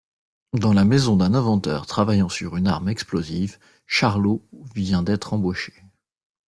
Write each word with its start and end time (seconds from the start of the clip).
Dans 0.53 0.73
la 0.73 0.83
maison 0.83 1.15
d'un 1.15 1.35
inventeur 1.35 1.85
travaillant 1.85 2.27
sur 2.27 2.57
une 2.57 2.65
arme 2.67 2.89
explosive, 2.89 3.59
Charlot 3.85 4.43
vient 4.73 5.03
d'être 5.03 5.33
embauché. 5.33 5.73